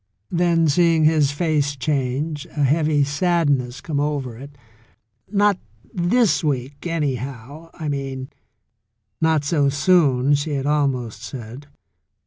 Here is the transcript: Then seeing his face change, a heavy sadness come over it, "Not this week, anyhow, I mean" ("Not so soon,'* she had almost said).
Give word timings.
Then 0.31 0.67
seeing 0.67 1.03
his 1.05 1.29
face 1.31 1.75
change, 1.75 2.47
a 2.47 2.63
heavy 2.63 3.03
sadness 3.03 3.81
come 3.81 3.99
over 3.99 4.35
it, 4.35 4.57
"Not 5.31 5.59
this 5.93 6.43
week, 6.43 6.87
anyhow, 6.87 7.69
I 7.75 7.87
mean" 7.87 8.29
("Not 9.21 9.43
so 9.43 9.69
soon,'* 9.69 10.33
she 10.33 10.53
had 10.53 10.65
almost 10.65 11.21
said). 11.21 11.67